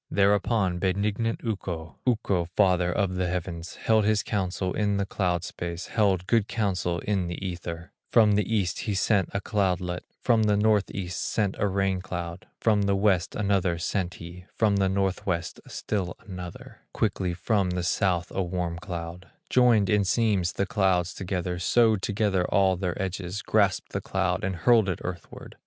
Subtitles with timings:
[0.09, 5.89] Thereupon benignant Ukko, Ukko, father of the heavens, Held his counsel in the cloud space,
[5.89, 10.57] Held good counsel in the Ether; From the East, he sent a cloudlet, From the
[10.57, 15.27] North east, sent a rain cloud, From the West another sent he, From the North
[15.27, 21.13] west, still another, Quickly from the South a warm cloud; Joined in seams the clouds
[21.13, 25.57] together, Sewed together all their edges, Grasped the cloud, and hurled it earthward.